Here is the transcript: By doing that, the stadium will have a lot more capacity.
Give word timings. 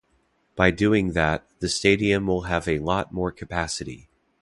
By 0.55 0.71
doing 0.71 1.13
that, 1.13 1.47
the 1.59 1.69
stadium 1.69 2.25
will 2.25 2.45
have 2.49 2.67
a 2.67 2.79
lot 2.79 3.13
more 3.13 3.31
capacity. 3.31 4.09